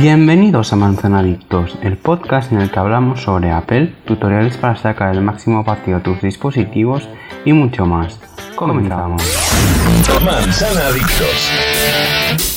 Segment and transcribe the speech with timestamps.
[0.00, 5.22] Bienvenidos a Manzanadictos, el podcast en el que hablamos sobre Apple, tutoriales para sacar el
[5.22, 7.08] máximo partido a tus dispositivos
[7.44, 8.20] y mucho más.
[8.54, 9.22] Comenzamos.
[10.24, 11.50] Manzanadictos.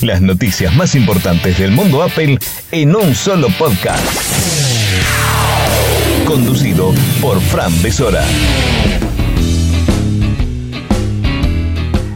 [0.02, 2.38] Las noticias más importantes del mundo Apple
[2.72, 4.06] en un solo podcast.
[6.26, 8.24] Conducido por Fran Besora.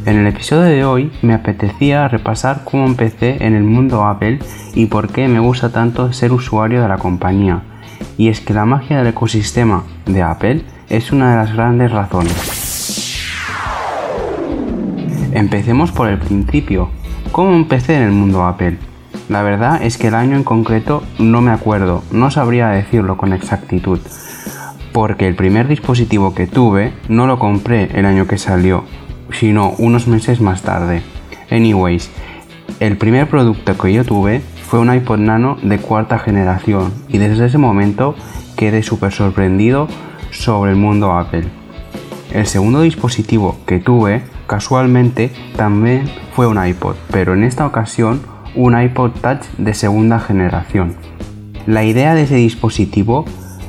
[0.08, 4.40] En el episodio de hoy me apetecía repasar cómo empecé en el mundo Apple
[4.74, 7.64] y por qué me gusta tanto ser usuario de la compañía.
[8.18, 13.22] Y es que la magia del ecosistema de Apple es una de las grandes razones.
[15.34, 16.90] Empecemos por el principio.
[17.34, 18.78] ¿Cómo empecé en el mundo Apple?
[19.28, 23.34] La verdad es que el año en concreto no me acuerdo, no sabría decirlo con
[23.34, 24.00] exactitud,
[24.94, 28.86] porque el primer dispositivo que tuve no lo compré el año que salió,
[29.32, 31.02] sino unos meses más tarde.
[31.50, 32.10] Anyways,
[32.80, 37.46] el primer producto que yo tuve fue un iPod Nano de cuarta generación y desde
[37.46, 38.16] ese momento
[38.56, 39.88] quedé súper sorprendido
[40.32, 41.46] sobre el mundo Apple.
[42.34, 48.22] El segundo dispositivo que tuve casualmente también fue un iPod, pero en esta ocasión
[48.56, 50.96] un iPod Touch de segunda generación.
[51.66, 53.26] La idea de ese dispositivo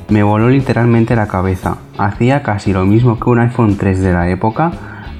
[0.08, 1.78] me voló literalmente la cabeza.
[1.98, 4.72] Hacía casi lo mismo que un iPhone 3 de la época,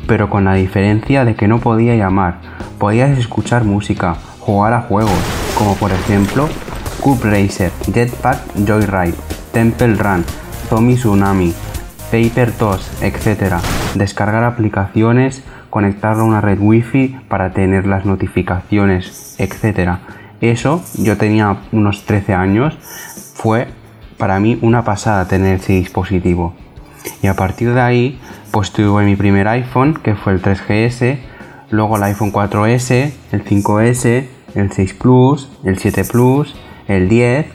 [0.08, 2.40] pero con la diferencia de que no podía llamar,
[2.78, 5.12] podías escuchar música, jugar a juegos,
[5.56, 6.48] como por ejemplo
[7.00, 9.14] Cube Racer, Jetpack Joyride,
[9.52, 10.24] Temple Run,
[10.68, 11.52] Zombie Tsunami,
[12.10, 13.56] Paper Toss, etc.
[13.94, 19.98] Descargar aplicaciones, conectarlo a una red wifi para tener las notificaciones, etc.
[20.40, 22.78] Eso, yo tenía unos 13 años,
[23.34, 23.68] fue
[24.16, 26.54] para mí una pasada tener ese dispositivo.
[27.22, 28.20] Y a partir de ahí,
[28.50, 31.18] pues tuve mi primer iPhone, que fue el 3GS,
[31.70, 37.46] luego el iPhone 4S, el 5S, el 6 Plus, el 7 Plus, el 10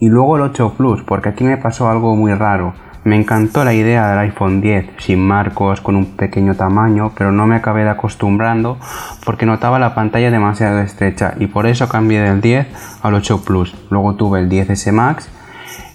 [0.00, 2.74] y luego el 8 Plus, porque aquí me pasó algo muy raro.
[3.04, 7.46] Me encantó la idea del iPhone 10 sin marcos, con un pequeño tamaño, pero no
[7.46, 8.78] me acabé de acostumbrando
[9.26, 12.66] porque notaba la pantalla demasiado estrecha y por eso cambié del 10
[13.02, 13.76] al 8 Plus.
[13.90, 15.28] Luego tuve el 10S Max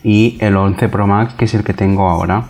[0.04, 2.46] y el 11 Pro Max, que es el que tengo ahora.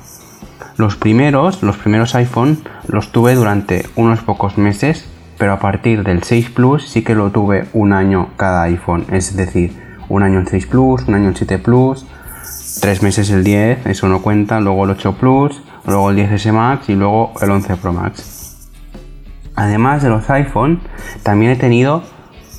[0.78, 5.06] Los primeros, los primeros iPhone los tuve durante unos pocos meses,
[5.38, 9.36] pero a partir del 6 Plus sí que lo tuve un año cada iPhone, es
[9.36, 9.74] decir,
[10.09, 12.06] un año el 6 Plus, un año el 7 Plus,
[12.81, 16.90] tres meses el 10, eso no cuenta, luego el 8 Plus, luego el 10S Max
[16.90, 18.69] y luego el 11 Pro Max.
[19.56, 20.80] Además de los iPhone,
[21.24, 22.03] también he tenido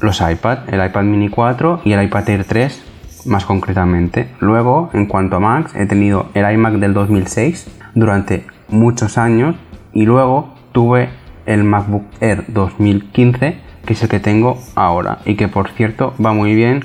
[0.00, 2.82] los iPad, el iPad mini 4 y el iPad Air 3
[3.26, 4.30] más concretamente.
[4.40, 9.56] Luego, en cuanto a Macs, he tenido el iMac del 2006 durante muchos años
[9.92, 11.10] y luego tuve
[11.46, 16.32] el MacBook Air 2015 que es el que tengo ahora y que por cierto va
[16.32, 16.84] muy bien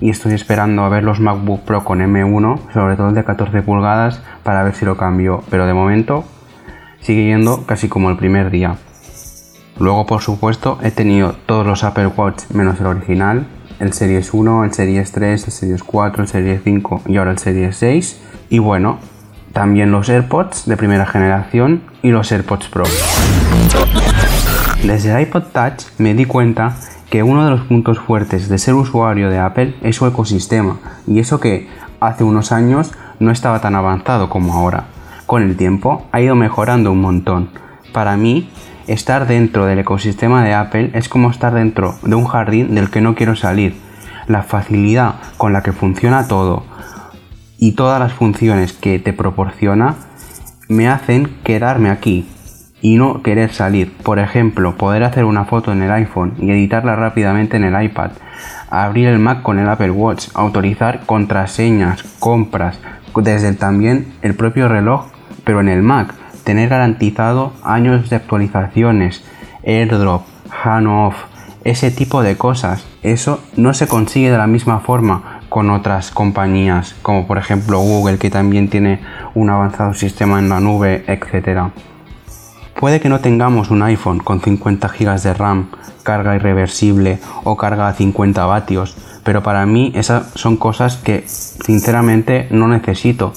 [0.00, 3.62] y estoy esperando a ver los MacBook Pro con M1 sobre todo el de 14
[3.62, 6.24] pulgadas para ver si lo cambio pero de momento
[7.00, 8.76] sigue yendo casi como el primer día.
[9.78, 13.46] Luego por supuesto he tenido todos los Apple Watch menos el original
[13.78, 17.38] el Series 1, el Series 3, el Series 4, el Series 5 y ahora el
[17.38, 18.98] Series 6 y bueno
[19.56, 22.84] también los AirPods de primera generación y los AirPods Pro.
[24.84, 26.76] Desde el iPod Touch me di cuenta
[27.08, 31.20] que uno de los puntos fuertes de ser usuario de Apple es su ecosistema, y
[31.20, 34.88] eso que hace unos años no estaba tan avanzado como ahora.
[35.24, 37.48] Con el tiempo ha ido mejorando un montón.
[37.94, 38.50] Para mí,
[38.86, 43.00] estar dentro del ecosistema de Apple es como estar dentro de un jardín del que
[43.00, 43.74] no quiero salir.
[44.26, 46.64] La facilidad con la que funciona todo,
[47.58, 49.94] y todas las funciones que te proporciona
[50.68, 52.28] me hacen quedarme aquí
[52.80, 53.92] y no querer salir.
[54.02, 58.12] Por ejemplo, poder hacer una foto en el iPhone y editarla rápidamente en el iPad,
[58.70, 62.78] abrir el Mac con el Apple Watch, autorizar contraseñas, compras,
[63.16, 65.06] desde también el propio reloj,
[65.44, 66.14] pero en el Mac,
[66.44, 69.24] tener garantizado años de actualizaciones,
[69.64, 70.22] AirDrop,
[70.62, 71.16] hand-off,
[71.64, 72.86] ese tipo de cosas.
[73.02, 78.18] Eso no se consigue de la misma forma con otras compañías, como por ejemplo Google,
[78.18, 79.00] que también tiene
[79.34, 81.72] un avanzado sistema en la nube, etc.
[82.78, 85.70] Puede que no tengamos un iPhone con 50 GB de RAM,
[86.02, 92.48] carga irreversible o carga a 50 vatios, pero para mí esas son cosas que sinceramente
[92.50, 93.32] no necesito.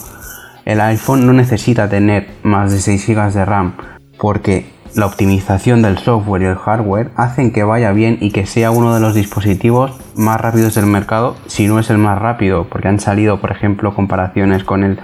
[0.66, 3.76] El iPhone no necesita tener más de 6 GB de RAM,
[4.18, 8.72] porque la optimización del software y el hardware hacen que vaya bien y que sea
[8.72, 12.88] uno de los dispositivos más rápidos del mercado, si no es el más rápido, porque
[12.88, 15.00] han salido, por ejemplo, comparaciones con el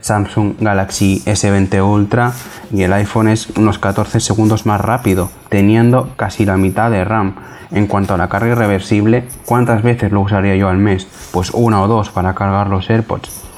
[0.00, 2.32] Samsung Galaxy S20 Ultra
[2.72, 7.36] y el iPhone es unos 14 segundos más rápido, teniendo casi la mitad de RAM.
[7.70, 11.06] En cuanto a la carga irreversible, ¿cuántas veces lo usaría yo al mes?
[11.32, 13.49] Pues una o dos para cargar los AirPods.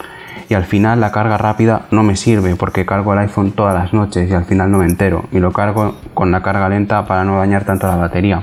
[0.52, 3.94] Y al final la carga rápida no me sirve porque cargo el iPhone todas las
[3.94, 7.24] noches y al final no me entero y lo cargo con la carga lenta para
[7.24, 8.42] no dañar tanto la batería.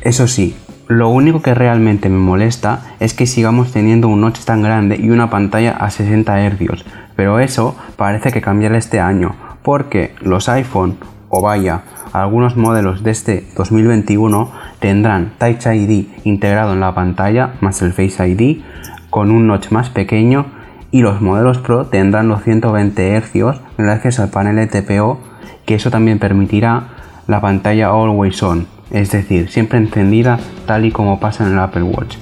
[0.00, 0.56] Eso sí,
[0.86, 5.10] lo único que realmente me molesta es que sigamos teniendo un notch tan grande y
[5.10, 6.84] una pantalla a 60 Hz,
[7.16, 9.34] pero eso parece que cambiará este año,
[9.64, 10.96] porque los iPhone,
[11.28, 11.82] o vaya,
[12.12, 18.28] algunos modelos de este 2021 tendrán Touch ID integrado en la pantalla más el Face
[18.28, 18.62] ID
[19.10, 20.56] con un notch más pequeño
[20.90, 25.18] y los modelos Pro tendrán los 120 Hz gracias al panel de TPO
[25.66, 26.84] que eso también permitirá
[27.26, 31.82] la pantalla Always On, es decir, siempre encendida tal y como pasa en el Apple
[31.82, 32.16] Watch.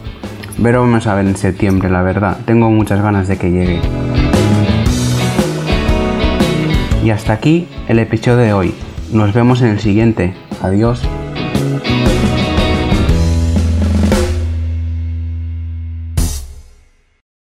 [0.58, 3.80] Veremos a ver en septiembre, la verdad, tengo muchas ganas de que llegue.
[7.04, 8.74] Y hasta aquí el episodio de hoy.
[9.12, 10.34] Nos vemos en el siguiente.
[10.60, 11.06] Adiós.